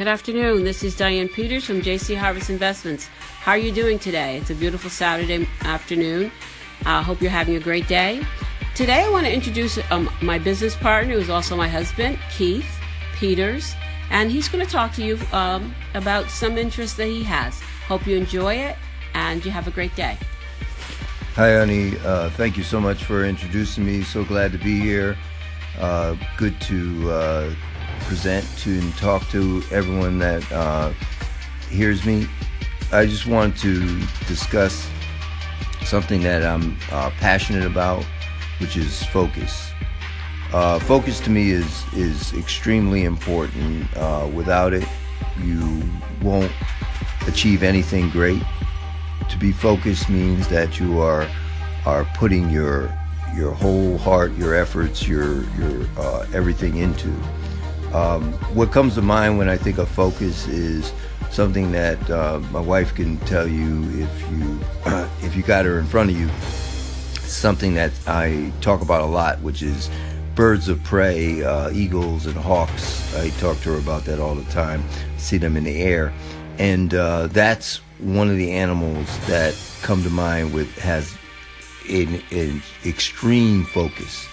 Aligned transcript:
Good 0.00 0.08
afternoon. 0.08 0.64
This 0.64 0.82
is 0.82 0.96
Diane 0.96 1.28
Peters 1.28 1.66
from 1.66 1.82
JC 1.82 2.16
Harvest 2.16 2.48
Investments. 2.48 3.08
How 3.42 3.52
are 3.52 3.58
you 3.58 3.70
doing 3.70 3.98
today? 3.98 4.38
It's 4.38 4.48
a 4.48 4.54
beautiful 4.54 4.88
Saturday 4.88 5.46
afternoon. 5.60 6.32
I 6.86 7.00
uh, 7.00 7.02
hope 7.02 7.20
you're 7.20 7.30
having 7.30 7.56
a 7.56 7.60
great 7.60 7.86
day. 7.86 8.22
Today, 8.74 9.02
I 9.04 9.10
want 9.10 9.26
to 9.26 9.30
introduce 9.34 9.78
um, 9.90 10.08
my 10.22 10.38
business 10.38 10.74
partner, 10.74 11.16
who's 11.16 11.28
also 11.28 11.54
my 11.54 11.68
husband, 11.68 12.18
Keith 12.30 12.80
Peters, 13.16 13.74
and 14.08 14.30
he's 14.30 14.48
going 14.48 14.64
to 14.64 14.72
talk 14.72 14.94
to 14.94 15.04
you 15.04 15.18
um, 15.32 15.74
about 15.92 16.30
some 16.30 16.56
interest 16.56 16.96
that 16.96 17.08
he 17.08 17.22
has. 17.24 17.60
Hope 17.86 18.06
you 18.06 18.16
enjoy 18.16 18.54
it 18.54 18.78
and 19.12 19.44
you 19.44 19.50
have 19.50 19.68
a 19.68 19.70
great 19.70 19.94
day. 19.96 20.16
Hi, 21.34 21.58
honey. 21.58 21.98
Uh, 21.98 22.30
thank 22.30 22.56
you 22.56 22.64
so 22.64 22.80
much 22.80 23.04
for 23.04 23.26
introducing 23.26 23.84
me. 23.84 24.00
So 24.02 24.24
glad 24.24 24.52
to 24.52 24.58
be 24.58 24.80
here. 24.80 25.18
Uh, 25.78 26.16
good 26.38 26.58
to 26.62 27.12
uh, 27.12 27.54
present 28.10 28.44
to 28.58 28.76
and 28.76 28.92
talk 28.96 29.22
to 29.28 29.62
everyone 29.70 30.18
that 30.18 30.42
uh, 30.50 30.92
hears 31.70 32.04
me. 32.04 32.26
I 32.90 33.06
just 33.06 33.24
want 33.24 33.56
to 33.58 34.00
discuss 34.26 34.90
something 35.84 36.20
that 36.22 36.42
I'm 36.44 36.76
uh, 36.90 37.10
passionate 37.20 37.64
about, 37.64 38.04
which 38.58 38.76
is 38.76 39.04
focus. 39.04 39.70
Uh, 40.52 40.80
focus 40.80 41.20
to 41.20 41.30
me 41.30 41.52
is 41.52 41.84
is 41.94 42.32
extremely 42.32 43.04
important. 43.04 43.86
Uh, 43.96 44.28
without 44.34 44.72
it, 44.72 44.88
you 45.44 45.80
won't 46.20 46.50
achieve 47.28 47.62
anything 47.62 48.10
great. 48.10 48.42
To 49.28 49.38
be 49.38 49.52
focused 49.52 50.10
means 50.10 50.48
that 50.48 50.80
you 50.80 51.00
are 51.00 51.28
are 51.86 52.04
putting 52.16 52.50
your 52.50 52.92
your 53.36 53.52
whole 53.52 53.98
heart, 53.98 54.32
your 54.36 54.56
efforts, 54.56 55.06
your 55.06 55.44
your 55.54 55.86
uh, 55.96 56.26
everything 56.34 56.78
into. 56.78 57.14
Um, 57.92 58.32
what 58.54 58.70
comes 58.70 58.94
to 58.94 59.02
mind 59.02 59.38
when 59.38 59.48
I 59.48 59.56
think 59.56 59.78
of 59.78 59.88
focus 59.88 60.46
is 60.46 60.92
something 61.30 61.72
that 61.72 62.10
uh, 62.10 62.40
my 62.50 62.60
wife 62.60 62.94
can 62.94 63.16
tell 63.20 63.46
you 63.46 63.82
if 64.02 64.30
you 64.30 64.60
if 65.22 65.34
you 65.36 65.42
got 65.42 65.64
her 65.64 65.78
in 65.78 65.86
front 65.86 66.10
of 66.10 66.18
you. 66.18 66.28
Something 67.26 67.74
that 67.74 67.92
I 68.08 68.52
talk 68.60 68.80
about 68.80 69.02
a 69.02 69.06
lot, 69.06 69.40
which 69.40 69.62
is 69.62 69.88
birds 70.34 70.68
of 70.68 70.82
prey, 70.82 71.42
uh, 71.44 71.70
eagles 71.70 72.26
and 72.26 72.34
hawks. 72.34 73.14
I 73.16 73.30
talk 73.30 73.60
to 73.60 73.70
her 73.70 73.78
about 73.78 74.04
that 74.06 74.18
all 74.18 74.34
the 74.34 74.50
time. 74.50 74.82
See 75.16 75.38
them 75.38 75.56
in 75.56 75.64
the 75.64 75.80
air, 75.80 76.12
and 76.58 76.92
uh, 76.92 77.28
that's 77.28 77.80
one 77.98 78.28
of 78.28 78.36
the 78.36 78.50
animals 78.52 79.06
that 79.26 79.54
come 79.82 80.02
to 80.02 80.10
mind 80.10 80.52
with 80.52 80.76
has 80.78 81.16
an, 81.88 82.22
an 82.30 82.62
extreme 82.84 83.64
focus. 83.64 84.26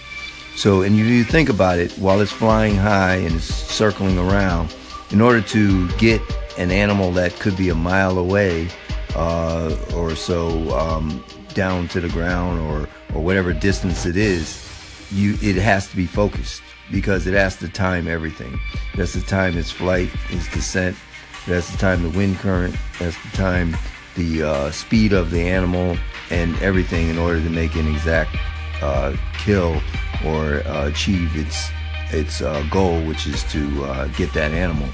So, 0.58 0.82
and 0.82 0.96
you 0.96 1.22
think 1.22 1.50
about 1.50 1.78
it, 1.78 1.92
while 1.98 2.20
it's 2.20 2.32
flying 2.32 2.74
high 2.74 3.14
and 3.14 3.36
it's 3.36 3.44
circling 3.44 4.18
around, 4.18 4.74
in 5.12 5.20
order 5.20 5.40
to 5.40 5.88
get 5.98 6.20
an 6.58 6.72
animal 6.72 7.12
that 7.12 7.32
could 7.38 7.56
be 7.56 7.68
a 7.68 7.76
mile 7.76 8.18
away 8.18 8.66
uh, 9.14 9.76
or 9.94 10.16
so 10.16 10.76
um, 10.76 11.24
down 11.54 11.86
to 11.90 12.00
the 12.00 12.08
ground 12.08 12.58
or, 12.58 12.88
or 13.16 13.22
whatever 13.22 13.52
distance 13.52 14.04
it 14.04 14.16
is, 14.16 14.68
you 15.12 15.38
it 15.40 15.54
has 15.54 15.86
to 15.90 15.94
be 15.94 16.06
focused 16.06 16.60
because 16.90 17.28
it 17.28 17.34
has 17.34 17.54
to 17.58 17.68
time 17.68 18.08
everything. 18.08 18.58
That's 18.96 19.14
the 19.14 19.20
time 19.20 19.56
its 19.56 19.70
flight, 19.70 20.10
its 20.28 20.52
descent. 20.52 20.96
That's 21.46 21.70
the 21.70 21.78
time 21.78 22.02
the 22.02 22.10
wind 22.10 22.38
current. 22.38 22.74
That's 22.98 23.16
the 23.30 23.36
time 23.36 23.76
the 24.16 24.42
uh, 24.42 24.70
speed 24.72 25.12
of 25.12 25.30
the 25.30 25.48
animal 25.48 25.96
and 26.30 26.60
everything 26.60 27.10
in 27.10 27.16
order 27.16 27.40
to 27.40 27.48
make 27.48 27.76
an 27.76 27.86
exact 27.86 28.36
uh, 28.82 29.16
kill 29.38 29.80
or 30.24 30.66
uh, 30.66 30.88
achieve 30.88 31.36
its 31.36 31.70
its 32.10 32.40
uh, 32.40 32.64
goal, 32.70 33.02
which 33.04 33.26
is 33.26 33.44
to 33.44 33.84
uh, 33.84 34.06
get 34.08 34.32
that 34.32 34.52
animal. 34.52 34.88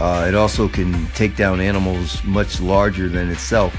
Uh, 0.00 0.24
it 0.26 0.34
also 0.34 0.68
can 0.68 1.06
take 1.08 1.36
down 1.36 1.60
animals 1.60 2.22
much 2.24 2.60
larger 2.60 3.08
than 3.08 3.28
itself 3.28 3.74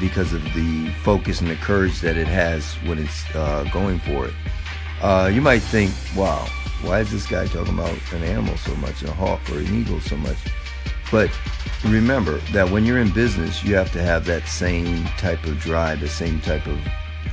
because 0.00 0.32
of 0.32 0.42
the 0.54 0.90
focus 1.02 1.40
and 1.40 1.48
the 1.48 1.56
courage 1.56 2.00
that 2.00 2.16
it 2.16 2.26
has 2.26 2.74
when 2.84 2.98
it's 2.98 3.24
going 3.72 3.98
for 4.00 4.26
it. 4.26 5.32
you 5.32 5.40
might 5.40 5.60
think, 5.60 5.92
wow, 6.16 6.46
why 6.82 7.00
is 7.00 7.10
this 7.10 7.26
guy 7.26 7.46
talking 7.46 7.72
about 7.72 7.96
an 8.12 8.22
animal 8.22 8.56
so 8.58 8.74
much, 8.76 9.02
a 9.02 9.12
hawk 9.12 9.40
or 9.50 9.58
an 9.58 9.74
eagle 9.74 10.00
so 10.00 10.16
much? 10.16 10.36
But 11.10 11.30
remember 11.84 12.38
that 12.52 12.70
when 12.70 12.84
you're 12.84 12.98
in 12.98 13.12
business, 13.12 13.64
you 13.64 13.74
have 13.74 13.92
to 13.92 14.02
have 14.02 14.24
that 14.26 14.46
same 14.46 15.04
type 15.18 15.44
of 15.44 15.58
drive, 15.58 16.00
the 16.00 16.08
same 16.08 16.40
type 16.40 16.66
of 16.66 16.78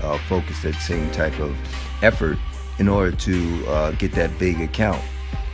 uh, 0.04 0.18
focus, 0.30 0.62
that 0.64 0.76
same 0.76 1.10
type 1.12 1.40
of 1.40 1.56
effort 2.02 2.38
in 2.80 2.88
order 2.88 3.16
to 3.16 3.66
uh, 3.68 3.92
get 3.92 4.12
that 4.14 4.38
big 4.38 4.62
account. 4.62 5.02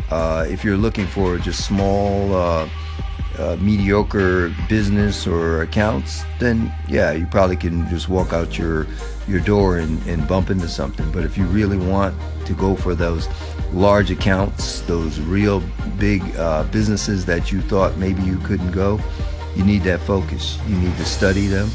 Uh, 0.10 0.46
if 0.48 0.64
you're 0.64 0.78
looking 0.78 1.08
for 1.08 1.38
just 1.38 1.66
small, 1.66 2.36
uh, 2.36 2.70
uh, 3.40 3.58
mediocre 3.60 4.54
business 4.70 5.26
or 5.26 5.64
accounts, 5.64 6.24
then 6.40 6.72
yeah, 6.88 7.12
you 7.12 7.26
probably 7.26 7.56
can 7.56 7.88
just 7.90 8.10
walk 8.10 8.34
out 8.34 8.58
your 8.58 8.86
your 9.28 9.40
door 9.40 9.78
and, 9.78 10.06
and 10.06 10.28
bump 10.28 10.50
into 10.50 10.68
something. 10.68 11.10
But 11.12 11.24
if 11.24 11.38
you 11.38 11.46
really 11.46 11.78
want 11.78 12.16
to 12.46 12.54
go 12.54 12.76
for 12.76 12.94
those 12.94 13.28
large 13.72 14.12
accounts, 14.12 14.82
those 14.82 15.20
real 15.22 15.64
big 15.98 16.22
uh, 16.36 16.64
businesses 16.66 17.26
that 17.26 17.52
you 17.52 17.62
thought 17.62 17.98
maybe 17.98 18.22
you 18.22 18.38
couldn't 18.40 18.72
go, 18.72 19.00
you 19.56 19.64
need 19.64 19.84
that 19.84 20.02
focus. 20.02 20.60
You 20.68 20.76
need 20.78 20.96
to 20.98 21.06
study 21.06 21.48
them. 21.48 21.70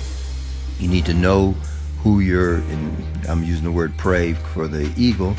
You 0.78 0.88
need 0.88 1.06
to 1.06 1.14
know 1.14 1.56
who 2.02 2.20
you're, 2.20 2.56
and 2.56 3.26
I'm 3.28 3.42
using 3.42 3.64
the 3.64 3.72
word 3.72 3.96
prey 3.96 4.34
for 4.34 4.68
the 4.68 4.92
eagle, 4.96 5.34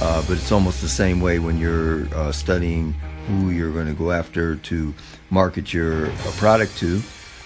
uh, 0.00 0.22
but 0.26 0.36
it's 0.36 0.52
almost 0.52 0.80
the 0.80 0.88
same 0.88 1.20
way 1.20 1.38
when 1.38 1.58
you're 1.58 2.06
uh, 2.14 2.32
studying 2.32 2.94
who 3.26 3.50
you're 3.50 3.72
going 3.72 3.86
to 3.86 3.94
go 3.94 4.12
after 4.12 4.56
to 4.56 4.94
market 5.30 5.72
your 5.72 6.06
uh, 6.06 6.32
product 6.36 6.76
to. 6.78 7.00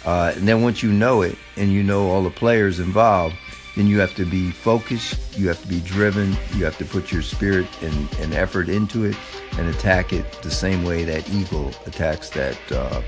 Uh, 0.05 0.33
and 0.37 0.47
then 0.47 0.63
once 0.63 0.83
you 0.83 0.93
know 0.93 1.23
it 1.23 1.37
and 1.57 1.73
you 1.73 1.83
know 1.83 2.09
all 2.11 2.23
the 2.23 2.31
players 2.31 2.79
involved, 2.79 3.35
then 3.77 3.87
you 3.87 3.99
have 4.01 4.15
to 4.15 4.25
be 4.25 4.51
focused, 4.51 5.39
you 5.39 5.49
have 5.49 5.61
to 5.61 5.69
be 5.69 5.81
driven, 5.81 6.37
you 6.55 6.65
have 6.65 6.79
to 6.79 6.85
put 6.85 7.13
your 7.13 7.23
spirit 7.23 7.67
and, 7.83 8.13
and 8.21 8.33
effort 8.35 8.69
into 8.69 9.05
it 9.05 9.17
and 9.59 9.69
attack 9.69 10.13
it 10.13 10.31
the 10.43 10.51
same 10.51 10.83
way 10.85 11.05
that 11.05 11.29
eagle 11.31 11.71
attacks 11.87 12.31
that 12.31 12.59
uh, 12.73 13.03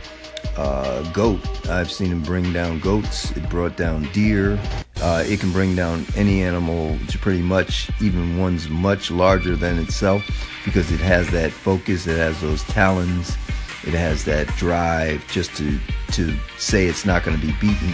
uh, 0.56 1.02
goat. 1.12 1.40
I've 1.68 1.90
seen 1.90 2.08
him 2.08 2.22
bring 2.22 2.52
down 2.52 2.80
goats. 2.80 3.30
It 3.32 3.48
brought 3.48 3.76
down 3.76 4.08
deer. 4.12 4.58
Uh, 5.00 5.22
it 5.26 5.38
can 5.38 5.52
bring 5.52 5.76
down 5.76 6.04
any 6.16 6.42
animal, 6.42 6.98
to 7.08 7.18
pretty 7.18 7.42
much, 7.42 7.90
even 8.00 8.38
ones 8.38 8.68
much 8.68 9.10
larger 9.10 9.54
than 9.54 9.78
itself, 9.78 10.24
because 10.64 10.90
it 10.90 11.00
has 11.00 11.30
that 11.30 11.52
focus. 11.52 12.06
It 12.06 12.16
has 12.18 12.40
those 12.40 12.64
talons. 12.64 13.36
It 13.84 13.94
has 13.94 14.24
that 14.24 14.48
drive 14.56 15.26
just 15.28 15.54
to 15.56 15.78
to 16.12 16.34
say 16.58 16.86
it's 16.86 17.04
not 17.04 17.22
going 17.24 17.38
to 17.38 17.46
be 17.46 17.52
beaten. 17.60 17.92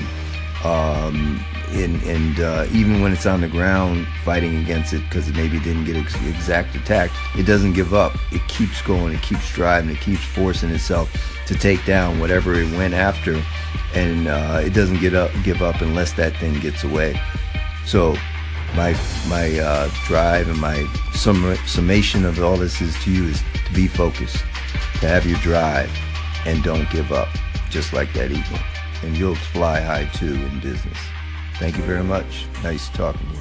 Um, 0.65 1.45
and, 1.73 2.03
and 2.05 2.41
uh, 2.41 2.67
even 2.73 3.03
when 3.03 3.13
it's 3.13 3.27
on 3.27 3.41
the 3.43 3.49
ground 3.49 4.07
fighting 4.25 4.57
against 4.57 4.93
it 4.93 5.01
because 5.01 5.29
it 5.29 5.37
maybe 5.37 5.59
didn't 5.59 5.85
get 5.85 5.97
ex- 5.97 6.15
exact 6.25 6.75
attack, 6.75 7.11
it 7.37 7.43
doesn't 7.43 7.75
give 7.75 7.93
up. 7.93 8.17
It 8.33 8.47
keeps 8.49 8.81
going. 8.81 9.13
It 9.13 9.21
keeps 9.21 9.53
driving. 9.53 9.91
It 9.91 10.01
keeps 10.01 10.25
forcing 10.25 10.71
itself 10.71 11.34
to 11.47 11.55
take 11.55 11.85
down 11.85 12.21
whatever 12.21 12.55
it 12.55 12.71
went 12.77 12.95
after, 12.95 13.43
and 13.95 14.29
uh, 14.29 14.63
it 14.65 14.71
doesn't 14.71 15.01
get 15.01 15.15
up, 15.15 15.31
give 15.43 15.63
up 15.63 15.81
unless 15.81 16.13
that 16.15 16.37
thing 16.37 16.59
gets 16.61 16.85
away. 16.85 17.21
So, 17.87 18.17
my 18.75 18.97
my 19.29 19.59
uh, 19.59 19.89
drive 20.07 20.49
and 20.49 20.61
my 20.61 20.87
sum- 21.13 21.57
summation 21.67 22.25
of 22.25 22.43
all 22.43 22.57
this 22.57 22.81
is 22.81 22.95
to 23.05 23.11
you 23.13 23.25
is 23.27 23.43
to 23.67 23.73
be 23.73 23.87
focused, 23.87 24.45
to 25.01 25.09
have 25.09 25.27
your 25.27 25.39
drive, 25.39 25.91
and 26.47 26.63
don't 26.63 26.91
give 26.91 27.13
up, 27.13 27.29
just 27.71 27.93
like 27.93 28.13
that 28.15 28.31
eagle, 28.31 28.59
and 29.03 29.17
you'll 29.17 29.35
fly 29.35 29.81
high 29.81 30.07
too 30.07 30.35
in 30.35 30.61
business. 30.61 30.99
Thank 31.59 31.77
you 31.77 31.85
very 31.85 32.03
much. 32.03 32.47
Nice 32.63 32.89
talking 32.89 33.27
to 33.29 33.35
you. 33.35 33.41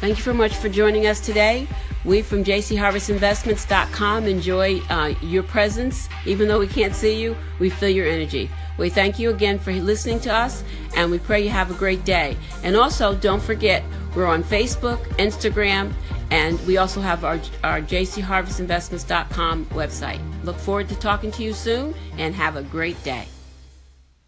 Thank 0.00 0.16
you 0.16 0.24
very 0.24 0.36
much 0.36 0.54
for 0.54 0.68
joining 0.68 1.06
us 1.06 1.20
today. 1.20 1.66
We 2.04 2.22
from 2.22 2.44
jcharvestinvestments.com 2.44 4.26
enjoy 4.26 4.80
uh, 4.88 5.14
your 5.22 5.42
presence. 5.42 6.08
Even 6.24 6.48
though 6.48 6.58
we 6.58 6.66
can't 6.66 6.94
see 6.94 7.20
you, 7.20 7.36
we 7.58 7.70
feel 7.70 7.90
your 7.90 8.06
energy. 8.06 8.50
We 8.78 8.88
thank 8.88 9.18
you 9.18 9.30
again 9.30 9.58
for 9.58 9.72
listening 9.72 10.20
to 10.20 10.34
us, 10.34 10.64
and 10.96 11.10
we 11.10 11.18
pray 11.18 11.42
you 11.42 11.50
have 11.50 11.70
a 11.70 11.74
great 11.74 12.04
day. 12.04 12.36
And 12.62 12.76
also, 12.76 13.14
don't 13.14 13.42
forget, 13.42 13.84
we're 14.16 14.26
on 14.26 14.42
Facebook, 14.42 14.98
Instagram, 15.18 15.92
and 16.30 16.58
we 16.66 16.78
also 16.78 17.00
have 17.00 17.24
our, 17.24 17.38
our 17.62 17.82
jcharvestinvestments.com 17.82 19.66
website. 19.66 20.44
Look 20.44 20.56
forward 20.56 20.88
to 20.88 20.94
talking 20.96 21.30
to 21.32 21.42
you 21.42 21.52
soon, 21.52 21.94
and 22.16 22.34
have 22.34 22.56
a 22.56 22.62
great 22.62 23.02
day. 23.04 23.26